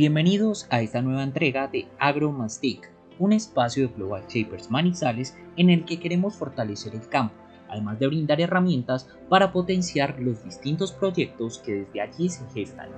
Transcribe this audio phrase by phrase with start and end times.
[0.00, 5.84] Bienvenidos a esta nueva entrega de AgroMastic, un espacio de Global Shapers Manizales en el
[5.84, 7.34] que queremos fortalecer el campo,
[7.68, 12.88] además de brindar herramientas para potenciar los distintos proyectos que desde allí se gestan.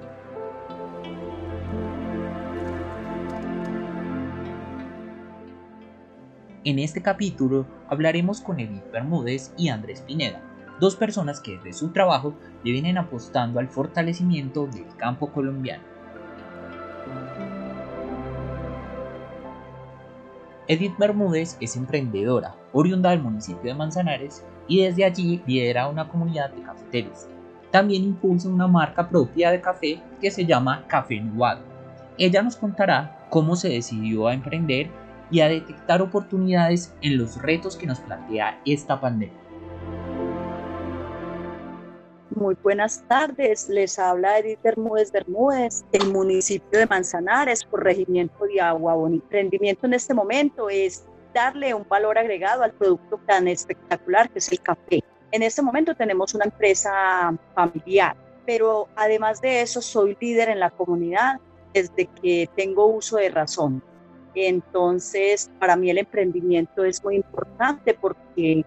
[6.62, 10.41] En este capítulo hablaremos con Edith Bermúdez y Andrés Pineda,
[10.79, 15.92] dos personas que desde su trabajo le vienen apostando al fortalecimiento del campo colombiano.
[20.68, 26.50] Edith Bermúdez es emprendedora, oriunda del municipio de Manzanares y desde allí lidera una comunidad
[26.50, 27.26] de cafeteros.
[27.71, 31.62] También impulsa una marca propia de café que se llama Café Nubado.
[32.16, 34.88] Ella nos contará cómo se decidió a emprender
[35.30, 39.41] y a detectar oportunidades en los retos que nos plantea esta pandemia.
[42.42, 48.94] Muy buenas tardes, les habla Edith Bermúdez Bermúdez, el municipio de Manzanares, corregimiento de Agua
[48.94, 49.26] Bonita.
[49.26, 54.50] Emprendimiento en este momento es darle un valor agregado al producto tan espectacular que es
[54.50, 55.04] el café.
[55.30, 60.70] En este momento tenemos una empresa familiar, pero además de eso soy líder en la
[60.70, 61.38] comunidad
[61.72, 63.84] desde que tengo uso de razón.
[64.34, 68.64] Entonces, para mí el emprendimiento es muy importante porque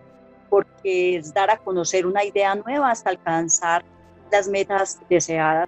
[0.56, 3.84] porque es dar a conocer una idea nueva hasta alcanzar
[4.32, 5.68] las metas deseadas.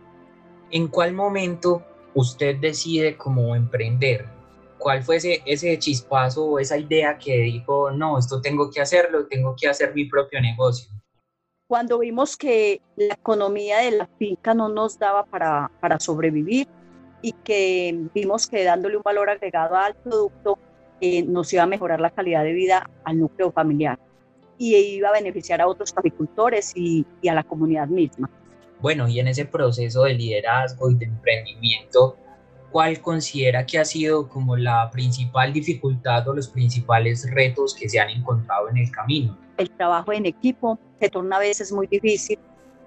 [0.71, 4.25] ¿En cuál momento usted decide cómo emprender?
[4.77, 9.27] ¿Cuál fue ese, ese chispazo o esa idea que dijo, no, esto tengo que hacerlo,
[9.27, 10.89] tengo que hacer mi propio negocio?
[11.67, 16.65] Cuando vimos que la economía de la finca no nos daba para, para sobrevivir
[17.21, 20.57] y que vimos que dándole un valor agregado al producto
[21.01, 23.99] eh, nos iba a mejorar la calidad de vida al núcleo familiar
[24.57, 28.29] y iba a beneficiar a otros caficultores y, y a la comunidad misma.
[28.79, 32.17] Bueno, y en ese proceso de liderazgo y de emprendimiento,
[32.71, 37.99] ¿cuál considera que ha sido como la principal dificultad o los principales retos que se
[37.99, 39.37] han encontrado en el camino?
[39.57, 42.37] El trabajo en equipo se torna a veces muy difícil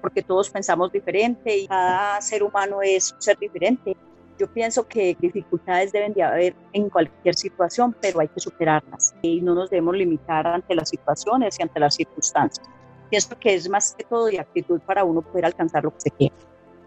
[0.01, 3.97] porque todos pensamos diferente y cada ser humano es un ser diferente.
[4.41, 9.43] Yo pienso que dificultades deben de haber en cualquier situación, pero hay que superarlas y
[9.43, 12.67] no nos debemos limitar ante las situaciones y ante las circunstancias.
[13.11, 16.11] Pienso que es más que todo de actitud para uno poder alcanzar lo que se
[16.13, 16.35] quiere.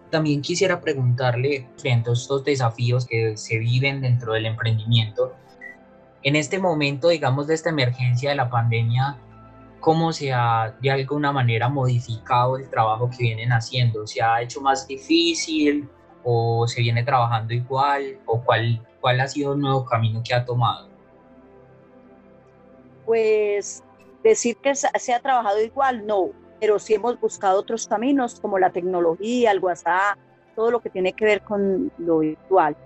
[0.10, 5.36] También quisiera preguntarle, frente a estos desafíos que se viven dentro del emprendimiento,
[6.24, 9.20] en este momento, digamos, de esta emergencia de la pandemia,
[9.80, 14.08] ¿cómo se ha de alguna manera modificado el trabajo que vienen haciendo?
[14.08, 15.88] ¿Se ha hecho más difícil?
[16.24, 20.46] O se viene trabajando igual o cuál, cuál ha sido el nuevo camino que ha
[20.46, 20.88] tomado?
[23.06, 23.84] Pues
[24.24, 26.30] decir que se ha trabajado igual, no,
[26.60, 30.18] pero sí hemos buscado otros caminos como la tecnología, el WhatsApp,
[30.56, 32.78] todo lo que tiene que ver con lo virtual.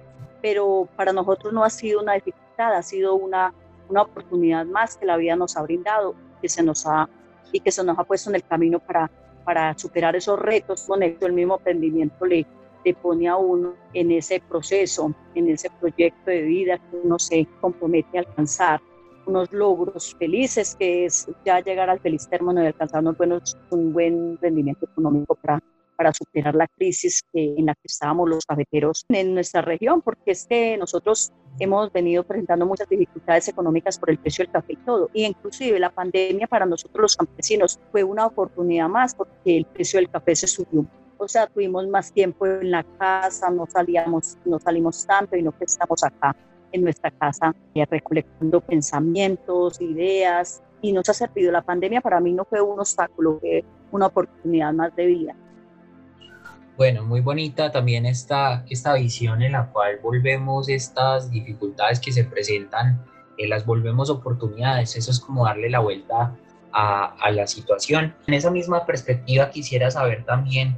[0.41, 3.53] Pero para nosotros no ha sido una dificultad, ha sido una,
[3.87, 7.07] una oportunidad más que la vida nos ha brindado que se nos ha,
[7.51, 9.11] y que se nos ha puesto en el camino para,
[9.45, 12.45] para superar esos retos con el mismo emprendimiento le,
[12.83, 17.47] le pone a uno en ese proceso, en ese proyecto de vida que uno se
[17.61, 18.81] compromete a alcanzar.
[19.25, 23.91] Unos logros felices, que es ya llegar al feliz término y alcanzar unos buenos, un
[23.91, 25.61] buen rendimiento económico para,
[25.97, 30.31] para superar la crisis que, en la que estábamos los cafeteros en nuestra región, porque
[30.31, 34.77] es que nosotros hemos venido presentando muchas dificultades económicas por el precio del café y
[34.77, 39.65] todo, y inclusive la pandemia para nosotros los campesinos fue una oportunidad más porque el
[39.65, 40.85] precio del café se subió
[41.17, 45.51] o sea, tuvimos más tiempo en la casa, no salíamos, no salimos tanto y no
[45.51, 46.35] que estamos acá
[46.71, 51.51] en nuestra casa eh, recolectando pensamientos, ideas y nos ha servido.
[51.51, 55.35] La pandemia para mí no fue un obstáculo, fue una oportunidad más de vida.
[56.77, 62.23] Bueno, muy bonita también esta, esta visión en la cual volvemos estas dificultades que se
[62.23, 63.03] presentan,
[63.37, 64.95] eh, las volvemos oportunidades.
[64.95, 66.35] Eso es como darle la vuelta
[66.71, 68.13] a, a la situación.
[68.27, 70.77] En esa misma perspectiva quisiera saber también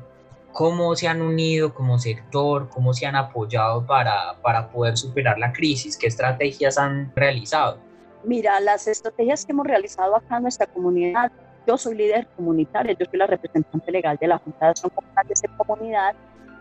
[0.53, 5.53] cómo se han unido como sector, cómo se han apoyado para, para poder superar la
[5.53, 7.77] crisis, qué estrategias han realizado.
[8.23, 11.31] Mira, las estrategias que hemos realizado acá en nuestra comunidad,
[11.65, 15.27] yo soy líder comunitario, yo soy la representante legal de la Junta de Acción Comunal
[15.27, 16.15] de esta comunidad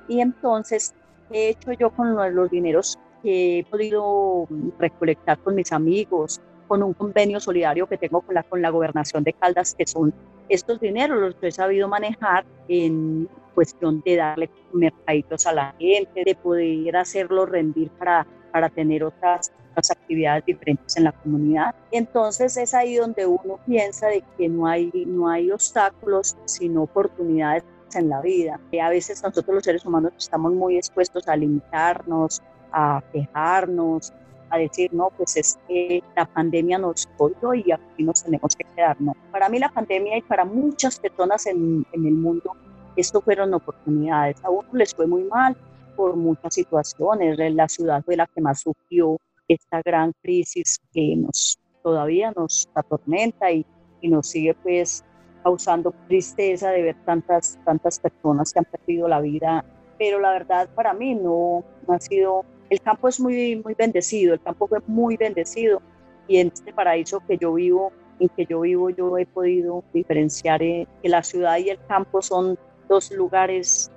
[0.06, 0.94] y entonces
[1.30, 4.46] he hecho yo con los dineros que he podido
[4.78, 9.24] recolectar con mis amigos, con un convenio solidario que tengo con la, con la gobernación
[9.24, 10.14] de Caldas, que son
[10.48, 13.28] estos dineros los he sabido manejar en
[13.58, 19.52] cuestión de darle mercaditos a la gente, de poder hacerlo rendir para, para tener otras,
[19.72, 21.74] otras actividades diferentes en la comunidad.
[21.90, 27.64] Entonces es ahí donde uno piensa de que no hay, no hay obstáculos, sino oportunidades
[27.96, 28.60] en la vida.
[28.80, 32.40] A veces nosotros los seres humanos estamos muy expuestos a limitarnos,
[32.70, 34.12] a quejarnos,
[34.50, 38.64] a decir, no, pues es que la pandemia nos jodió y aquí nos tenemos que
[38.76, 39.00] quedar.
[39.00, 42.52] No, para mí la pandemia y para muchas personas en, en el mundo,
[43.00, 44.42] esto fueron oportunidades.
[44.44, 45.56] A uno les fue muy mal
[45.96, 47.38] por muchas situaciones.
[47.54, 49.18] La ciudad fue la que más sufrió
[49.48, 53.64] esta gran crisis que nos todavía nos atormenta y,
[54.00, 55.04] y nos sigue pues
[55.42, 59.64] causando tristeza de ver tantas, tantas personas que han perdido la vida.
[59.98, 64.34] Pero la verdad para mí no, no ha sido el campo es muy, muy bendecido,
[64.34, 65.80] el campo fue muy bendecido
[66.26, 70.62] y en este paraíso que yo vivo, en que yo vivo, yo he podido diferenciar
[70.62, 73.90] eh, que la ciudad y el campo son dos lugares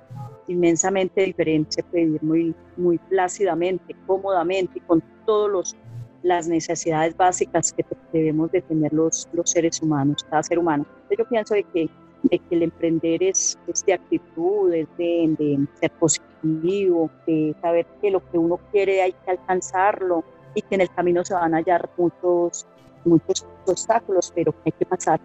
[0.48, 5.76] inmensamente diferentes, se puede vivir muy, muy plácidamente, cómodamente con todas
[6.22, 10.86] las necesidades básicas que debemos de tener los, los seres humanos, cada ser humano.
[11.16, 11.88] Yo pienso de que,
[12.24, 17.86] de que el emprender es, es de actitud, es de, de ser positivo que saber
[18.00, 20.24] que lo que uno quiere hay que alcanzarlo
[20.54, 22.66] y que en el camino se van a hallar muchos,
[23.04, 25.20] muchos obstáculos, pero hay que pasar.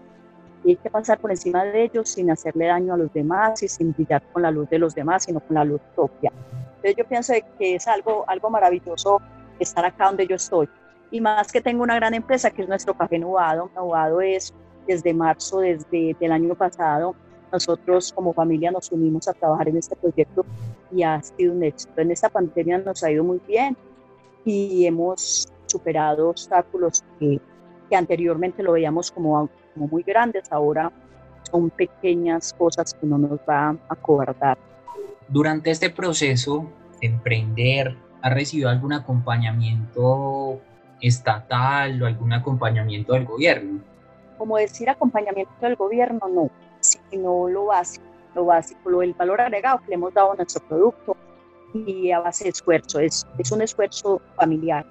[0.68, 3.94] Hay que pasar por encima de ellos sin hacerle daño a los demás y sin
[3.94, 6.32] brillar con la luz de los demás, sino con la luz propia.
[6.76, 9.22] Entonces yo pienso que es algo, algo maravilloso
[9.60, 10.68] estar acá donde yo estoy.
[11.10, 13.72] Y más que tengo una gran empresa que es nuestro Café Nubado.
[13.76, 14.54] Nubado es
[14.86, 17.16] desde marzo, desde el año pasado,
[17.52, 20.46] nosotros como familia nos unimos a trabajar en este proyecto
[20.92, 22.02] y ha sido un éxito.
[22.02, 23.78] En esta pandemia nos ha ido muy bien
[24.44, 27.40] y hemos superado obstáculos que,
[27.90, 30.92] que anteriormente lo veíamos como, como muy grandes, ahora
[31.52, 34.58] son pequeñas cosas que no nos van a cobardar.
[35.28, 36.68] Durante este proceso
[37.00, 40.60] de emprender, ¿ha recibido algún acompañamiento
[41.00, 43.82] estatal o algún acompañamiento del gobierno?
[44.38, 49.80] Como decir acompañamiento del gobierno, no sino lo básico, lo básico, lo, el valor agregado
[49.80, 51.18] que le hemos dado a nuestro producto
[51.74, 53.00] y a base de esfuerzo.
[53.00, 54.86] Es, es un esfuerzo familiar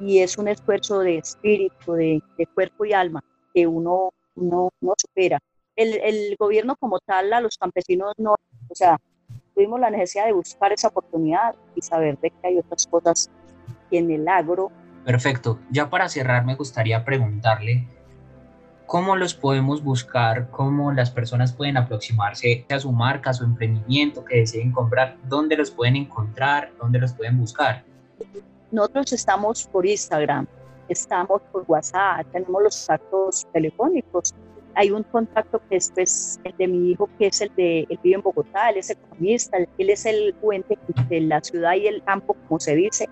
[0.00, 3.22] y es un esfuerzo de espíritu, de, de cuerpo y alma
[3.54, 5.38] que uno no, no supera.
[5.76, 8.34] El, el, gobierno como tal, a los campesinos no,
[8.68, 8.98] o sea,
[9.54, 13.30] tuvimos la necesidad de buscar esa oportunidad y saber de que hay otras cosas
[13.90, 14.70] en el agro.
[15.04, 15.58] Perfecto.
[15.70, 17.86] Ya para cerrar me gustaría preguntarle
[18.88, 24.24] cómo los podemos buscar, cómo las personas pueden aproximarse a su marca, a su emprendimiento
[24.24, 27.84] que deseen comprar, dónde los pueden encontrar, dónde los pueden buscar.
[28.70, 30.46] Nosotros estamos por Instagram,
[30.88, 34.34] estamos por WhatsApp, tenemos los contactos telefónicos.
[34.74, 37.98] Hay un contacto que es pues, el de mi hijo, que es el de, él
[38.02, 42.02] vive en Bogotá, él es economista, él es el puente de la ciudad y el
[42.04, 43.08] campo, como se dice.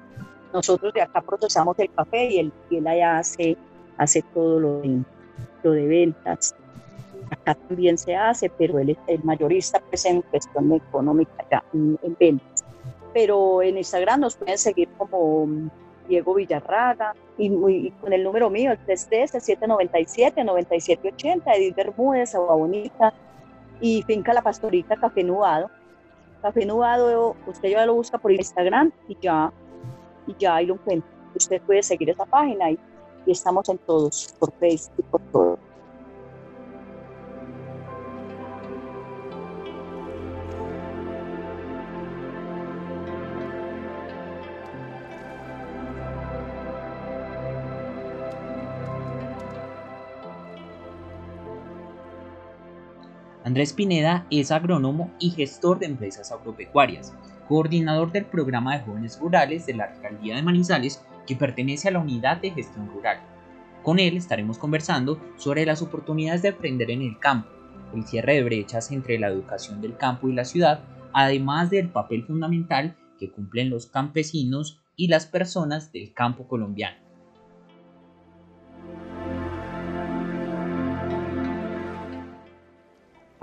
[0.53, 3.57] Nosotros de acá procesamos el café y él, y él allá hace,
[3.99, 5.03] hace todo lo de
[5.73, 6.55] de ventas.
[7.31, 11.99] Acá también se hace, pero él es el mayorista pues, en cuestión económica ya en,
[12.19, 12.65] ventas.
[13.13, 15.49] Pero en Instagram nos pueden seguir como
[16.07, 23.15] Diego Villarraga y, con el número mío, el 313-797-9780, Edith Bermúdez, Agua Bonita
[23.81, 25.71] y Finca La Pastorita, Café Nubado.
[26.43, 29.53] Café Nubado, usted ya lo busca por Instagram y ya,
[30.27, 31.09] y ya ahí lo encuentra.
[31.35, 32.79] Usted puede seguir esa página y
[33.27, 35.59] y estamos en todos, por Facebook, por todo.
[53.57, 57.15] Andrés Pineda es agrónomo y gestor de empresas agropecuarias,
[57.49, 62.01] coordinador del programa de jóvenes rurales de la alcaldía de Manizales que pertenece a la
[62.01, 63.19] Unidad de Gestión Rural.
[63.83, 67.49] Con él estaremos conversando sobre las oportunidades de aprender en el campo,
[67.95, 70.81] el cierre de brechas entre la educación del campo y la ciudad,
[71.15, 77.06] además del papel fundamental que cumplen los campesinos y las personas del campo colombiano.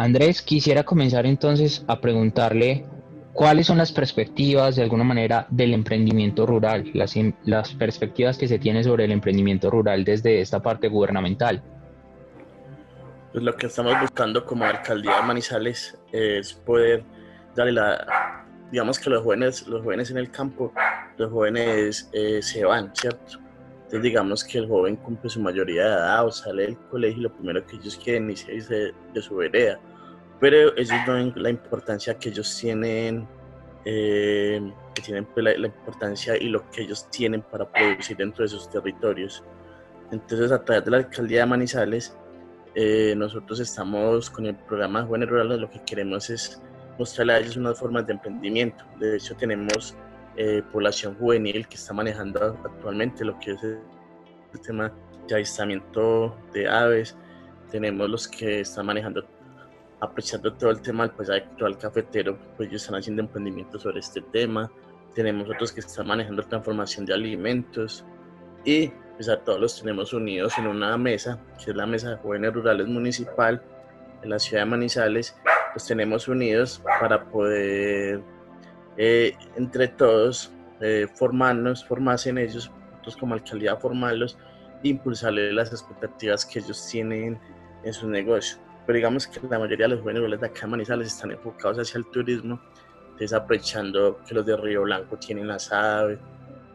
[0.03, 2.85] Andrés, quisiera comenzar entonces a preguntarle
[3.33, 8.59] ¿Cuáles son las perspectivas, de alguna manera, del emprendimiento rural, las, las perspectivas que se
[8.59, 11.63] tiene sobre el emprendimiento rural desde esta parte gubernamental?
[13.31, 17.03] Pues lo que estamos buscando como alcaldía de Manizales es poder
[17.55, 20.71] darle la, digamos que los jóvenes, los jóvenes en el campo,
[21.17, 23.39] los jóvenes eh, se van, ¿cierto?
[23.77, 27.23] Entonces digamos que el joven cumple su mayoría de edad o sale del colegio y
[27.23, 29.79] lo primero que ellos quieren es irse de su vereda
[30.43, 33.25] pero ellos ven la importancia que ellos tienen,
[33.85, 38.49] eh, que tienen pues, la, importancia y lo que ellos tienen para producir dentro de
[38.49, 39.41] sus territorios.
[40.11, 42.17] Entonces, a través de la alcaldía de Manizales,
[42.75, 46.61] eh, nosotros estamos con el programa Jóvenes Rurales, lo que queremos es
[46.99, 48.83] mostrarle a ellos unas formas de emprendimiento.
[48.99, 49.95] De hecho, tenemos
[50.35, 53.79] eh, población juvenil que está manejando actualmente lo que es el,
[54.61, 54.91] tema
[55.25, 57.15] de avistamiento de aves,
[57.71, 59.25] tenemos los que están manejando,
[60.03, 64.21] apreciando todo el tema del paisaje cultural cafetero, pues ellos están haciendo emprendimientos sobre este
[64.21, 64.69] tema,
[65.15, 68.05] tenemos otros que están manejando transformación de alimentos.
[68.65, 72.17] Y pues a todos los tenemos unidos en una mesa, que es la Mesa de
[72.17, 73.61] Jóvenes Rurales Municipal
[74.21, 75.35] en la ciudad de Manizales,
[75.73, 78.21] los tenemos unidos para poder
[78.97, 84.37] eh, entre todos eh, formarnos, formarse en ellos, nosotros como alcaldía formarlos
[84.83, 87.39] e impulsarles las expectativas que ellos tienen
[87.83, 88.57] en su negocio.
[88.85, 91.97] Pero digamos que la mayoría de los jóvenes de acá en Manizales están enfocados hacia
[91.97, 92.59] el turismo,
[93.03, 96.19] entonces aprovechando que los de Río Blanco tienen las aves,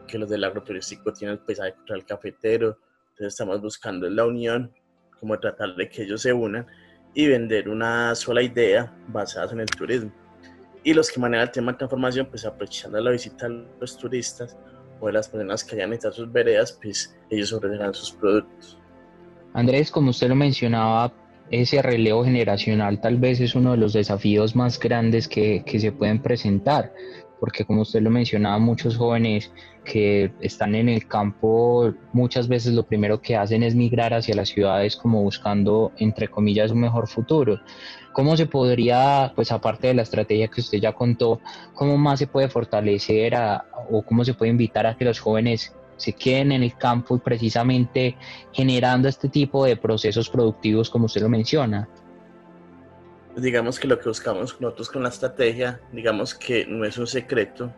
[0.07, 2.77] que los del agroturístico tienen el paisaje cultural cafetero,
[3.11, 4.73] entonces estamos buscando la unión,
[5.19, 6.65] como tratar de que ellos se unan
[7.13, 10.11] y vender una sola idea basada en el turismo
[10.83, 14.57] y los que manejan el tema de transformación, pues aprovechando la visita de los turistas
[14.99, 18.77] o de las personas que hayan a sus veredas, pues ellos ofrecerán sus productos.
[19.53, 21.11] Andrés, como usted lo mencionaba,
[21.51, 25.91] ese relevo generacional tal vez es uno de los desafíos más grandes que, que se
[25.91, 26.93] pueden presentar
[27.39, 29.51] porque como usted lo mencionaba, muchos jóvenes
[29.85, 34.49] que están en el campo muchas veces lo primero que hacen es migrar hacia las
[34.49, 37.59] ciudades como buscando, entre comillas, un mejor futuro.
[38.13, 41.39] ¿Cómo se podría, pues aparte de la estrategia que usted ya contó,
[41.73, 43.33] cómo más se puede fortalecer
[43.89, 47.19] o cómo se puede invitar a que los jóvenes se queden en el campo y
[47.19, 48.17] precisamente
[48.51, 51.87] generando este tipo de procesos productivos como usted lo menciona?
[53.35, 57.73] digamos que lo que buscamos nosotros con la estrategia, digamos que no es un secreto.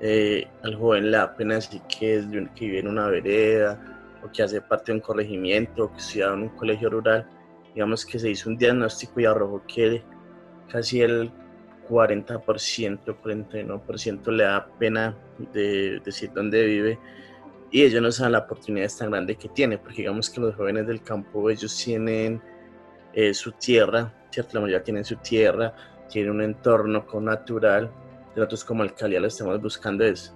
[0.00, 3.80] Eh, al joven le da pena decir que, es de que vive en una vereda
[4.24, 7.26] o que hace parte de un corregimiento o que estudia en un colegio rural.
[7.74, 10.02] Digamos que se hizo un diagnóstico y arrojó que
[10.70, 11.30] casi el
[11.88, 15.16] 40%, 41% le da pena
[15.52, 16.98] de decir dónde vive
[17.74, 20.86] y ellos no saben la oportunidad tan grande que tiene, porque digamos que los jóvenes
[20.86, 22.40] del campo, ellos tienen
[23.12, 24.14] eh, su tierra,
[24.52, 25.74] la mayoría tienen su tierra,
[26.08, 27.90] tiene un entorno con natural.
[28.36, 30.32] Nosotros como alcaldía lo estamos buscando es,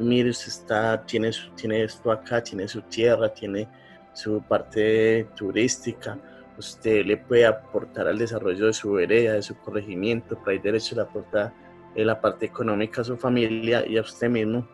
[0.00, 3.68] mire, usted está, tiene, tiene esto acá, tiene su tierra, tiene
[4.12, 6.18] su parte turística,
[6.58, 10.96] usted le puede aportar al desarrollo de su vereda, de su corregimiento, para ir derecho
[10.96, 11.54] le
[11.94, 14.66] eh, la parte económica a su familia y a usted mismo.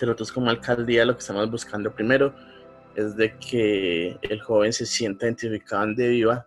[0.00, 2.34] Nosotros como alcaldía lo que estamos buscando primero
[2.94, 6.46] es de que el joven se sienta identificado donde viva,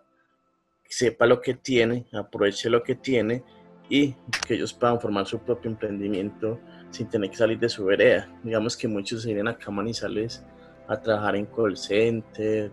[0.88, 3.42] sepa lo que tiene, aproveche lo que tiene
[3.88, 4.14] y
[4.46, 8.28] que ellos puedan formar su propio emprendimiento sin tener que salir de su vereda.
[8.42, 10.44] Digamos que muchos se vienen acá a Manizales
[10.86, 12.70] a trabajar en call center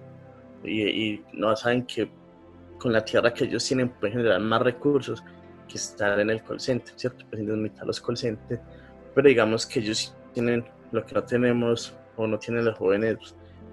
[0.63, 2.09] y, no saben que
[2.79, 5.23] con la tierra que ellos tienen pueden generar más recursos
[5.67, 7.25] que estar en el call center, ¿cierto?
[7.29, 8.61] Pues limitar los call centers,
[9.13, 13.17] pero digamos que ellos tienen lo que no tenemos o no tienen los jóvenes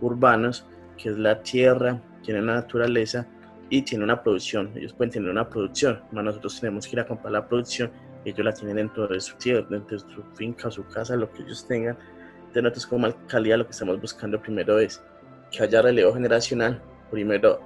[0.00, 0.64] urbanos,
[0.96, 3.26] que es la tierra, tienen la naturaleza
[3.68, 4.70] y tiene una producción.
[4.76, 7.90] Ellos pueden tener una producción, más nosotros tenemos que ir a comprar la producción.
[8.24, 11.42] Ellos la tienen dentro de su tierra, dentro de su finca, su casa, lo que
[11.42, 11.98] ellos tengan.
[12.38, 15.02] Entonces nosotros como alcaldía lo que estamos buscando primero es
[15.50, 16.80] que haya relevo generacional.
[17.10, 17.60] Primero,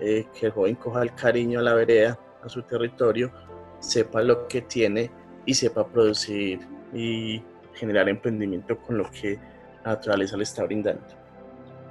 [0.00, 3.32] eh, que el joven coja el cariño a la vereda, a su territorio,
[3.80, 5.10] sepa lo que tiene
[5.44, 6.60] y sepa producir
[6.94, 7.42] y
[7.76, 9.38] generar emprendimiento con lo que
[9.84, 11.02] la naturaleza le está brindando.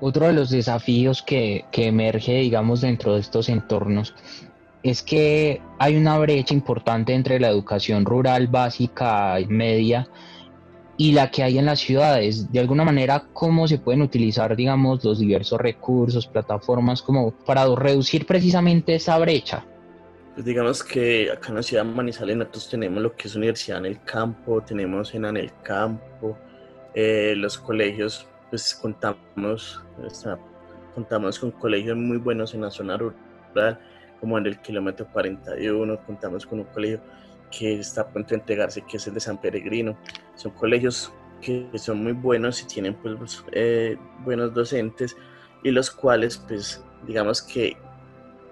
[0.01, 4.13] Otro de los desafíos que, que emerge, digamos, dentro de estos entornos
[4.83, 10.07] es que hay una brecha importante entre la educación rural básica y media
[10.97, 12.51] y la que hay en las ciudades.
[12.51, 18.25] De alguna manera, ¿cómo se pueden utilizar, digamos, los diversos recursos, plataformas, como para reducir
[18.25, 19.65] precisamente esa brecha?
[20.35, 23.77] Pues digamos que acá en la ciudad de Manizales nosotros tenemos lo que es universidad
[23.77, 26.37] en el campo, tenemos en el campo,
[26.93, 29.81] eh, los colegios pues contamos,
[30.93, 33.79] contamos con colegios muy buenos en la zona rural,
[34.19, 36.99] como en el kilómetro 41, contamos con un colegio
[37.49, 39.97] que está a punto de entregarse, que es el de San Peregrino.
[40.35, 45.15] Son colegios que son muy buenos y tienen pues, eh, buenos docentes
[45.63, 47.77] y los cuales, pues, digamos que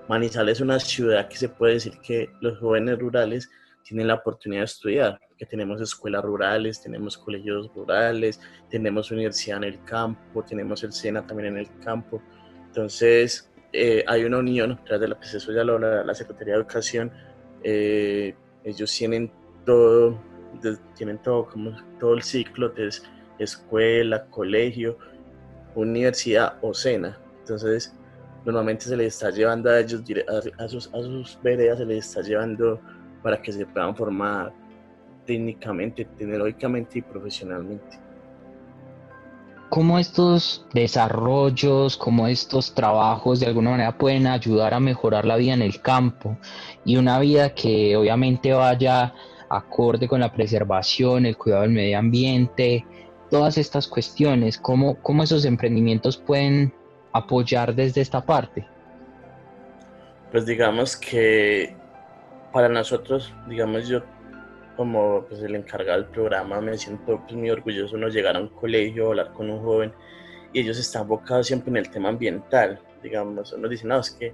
[0.07, 3.49] Manizales es una ciudad que se puede decir que los jóvenes rurales
[3.83, 9.63] tienen la oportunidad de estudiar, que tenemos escuelas rurales, tenemos colegios rurales, tenemos universidad en
[9.65, 12.21] el campo, tenemos el SENA también en el campo.
[12.67, 16.59] Entonces, eh, hay una unión, tras de la, pues eso ya lo la Secretaría de
[16.59, 17.11] Educación,
[17.63, 19.31] eh, ellos tienen
[19.65, 20.19] todo,
[20.95, 22.89] tienen todo, como todo el ciclo de
[23.39, 24.97] escuela, colegio,
[25.75, 27.17] universidad o SENA.
[27.39, 27.93] Entonces,
[28.45, 30.01] normalmente se les está llevando a ellos,
[30.57, 32.79] a, sus, a sus veredas, se les está llevando
[33.21, 34.53] para que se puedan formar
[35.25, 37.99] técnicamente, tecnológicamente y profesionalmente.
[39.69, 45.53] ¿Cómo estos desarrollos, cómo estos trabajos de alguna manera pueden ayudar a mejorar la vida
[45.53, 46.37] en el campo
[46.85, 49.15] y una vida que obviamente vaya
[49.49, 52.85] acorde con la preservación, el cuidado del medio ambiente,
[53.31, 56.71] todas estas cuestiones, cómo, cómo esos emprendimientos pueden
[57.13, 58.65] apoyar desde esta parte?
[60.31, 61.75] Pues digamos que
[62.51, 64.01] para nosotros, digamos yo
[64.75, 68.49] como pues, el encargado del programa me siento pues, muy orgulloso de llegar a un
[68.49, 69.93] colegio, hablar con un joven
[70.51, 74.33] y ellos están enfocados siempre en el tema ambiental, digamos, uno dice, no, es que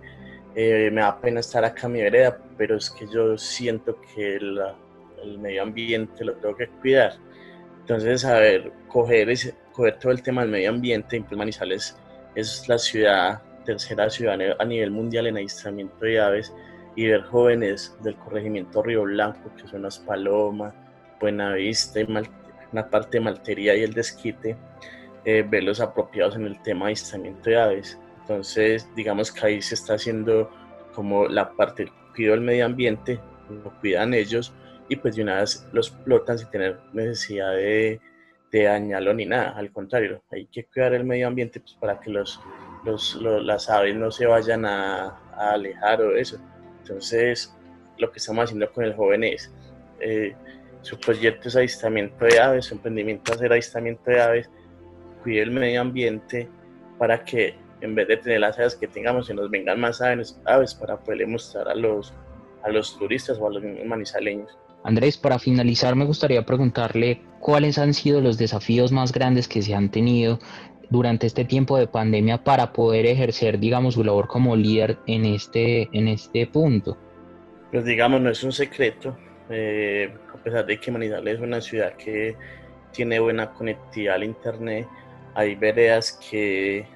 [0.55, 4.35] eh, me da pena estar acá en mi vereda, pero es que yo siento que
[4.35, 7.13] el medio ambiente lo tengo que cuidar
[7.89, 9.33] entonces, a ver, coger,
[9.71, 11.97] coger todo el tema del medio ambiente, Manizales
[12.35, 16.53] es la ciudad, tercera ciudad a nivel mundial en avistamiento de aves,
[16.95, 20.73] y ver jóvenes del corregimiento Río Blanco, que son las Palomas,
[21.19, 21.99] Buenavista,
[22.71, 24.57] una parte de Maltería y el Desquite,
[25.25, 27.99] eh, verlos apropiados en el tema de avistamiento de aves.
[28.21, 30.51] Entonces, digamos que ahí se está haciendo
[30.93, 33.19] como la parte del cuidado del medio ambiente,
[33.49, 34.53] lo cuidan ellos,
[34.89, 38.01] y pues de una vez los explotan sin tener necesidad de,
[38.51, 39.51] de dañarlo ni nada.
[39.51, 42.39] Al contrario, hay que cuidar el medio ambiente pues, para que los,
[42.83, 46.37] los, las aves no se vayan a, alejar o eso.
[46.81, 47.55] Entonces,
[47.97, 49.51] lo que estamos haciendo con el joven es,
[49.99, 50.35] eh,
[50.81, 54.49] su proyecto es avistamiento de aves, su emprendimiento es hacer avistamiento de aves,
[55.23, 56.49] cuide el medio ambiente
[56.97, 60.39] para que en vez de tener las aves que tengamos, se nos vengan más aves,
[60.45, 62.13] aves para poderle mostrar a los,
[62.63, 64.57] a los turistas o a los manizaleños.
[64.83, 69.75] Andrés, para finalizar me gustaría preguntarle cuáles han sido los desafíos más grandes que se
[69.75, 70.39] han tenido
[70.89, 75.89] durante este tiempo de pandemia para poder ejercer, digamos, su labor como líder en este,
[75.93, 76.97] en este punto.
[77.71, 79.15] Pues digamos, no es un secreto,
[79.49, 82.35] eh, a pesar de que Manizales es una ciudad que
[82.91, 84.87] tiene buena conectividad al Internet,
[85.35, 86.87] hay veredas que,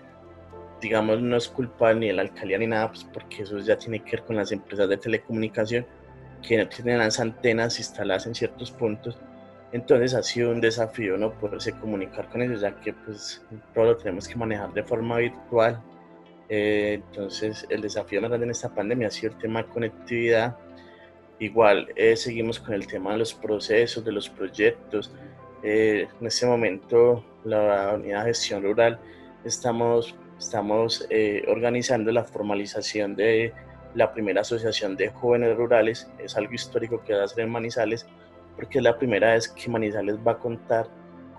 [0.82, 4.00] digamos, no es culpa ni de la alcaldía ni nada, pues porque eso ya tiene
[4.00, 5.86] que ver con las empresas de telecomunicación,
[6.44, 9.18] que no tienen las antenas instaladas en ciertos puntos.
[9.72, 13.98] Entonces ha sido un desafío no poderse comunicar con ellos, ya que pues todo lo
[13.98, 15.82] tenemos que manejar de forma virtual.
[16.50, 20.56] Eh, entonces el desafío más grande en esta pandemia ha sido el tema de conectividad.
[21.40, 25.12] Igual eh, seguimos con el tema de los procesos, de los proyectos.
[25.64, 29.00] Eh, en este momento la unidad de gestión rural
[29.44, 31.08] estamos, estamos
[31.48, 33.54] organizando la formalización de
[33.96, 38.06] la primera asociación de jóvenes rurales, es algo histórico que va a ser en Manizales,
[38.56, 40.88] porque es la primera vez que Manizales va a contar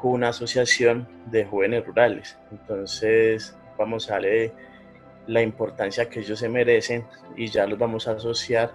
[0.00, 2.38] con una asociación de jóvenes rurales.
[2.50, 4.52] Entonces vamos a darle
[5.26, 7.04] la importancia que ellos se merecen
[7.36, 8.72] y ya los vamos a asociar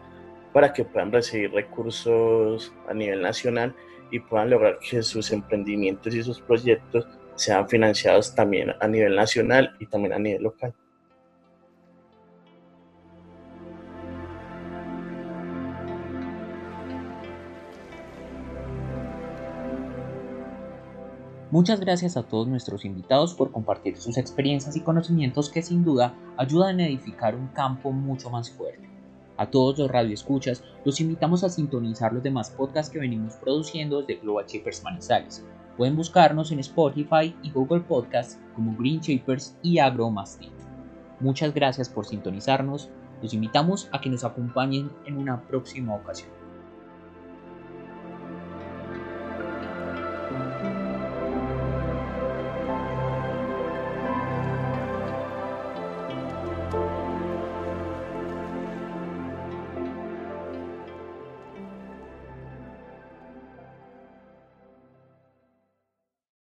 [0.54, 3.76] para que puedan recibir recursos a nivel nacional
[4.12, 9.76] y puedan lograr que sus emprendimientos y sus proyectos sean financiados también a nivel nacional
[9.80, 10.74] y también a nivel local.
[21.52, 26.14] Muchas gracias a todos nuestros invitados por compartir sus experiencias y conocimientos que sin duda
[26.38, 28.88] ayudan a edificar un campo mucho más fuerte.
[29.36, 34.22] A todos los radioescuchas los invitamos a sintonizar los demás podcasts que venimos produciendo desde
[34.22, 35.44] Global Shapers Manizales.
[35.76, 40.14] Pueden buscarnos en Spotify y Google Podcasts como Green Shapers y Agro
[41.20, 42.90] Muchas gracias por sintonizarnos.
[43.24, 46.39] Los invitamos a que nos acompañen en una próxima ocasión.